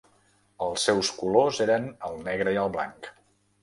[0.67, 3.17] Els seus colors eren el negre i el blanc.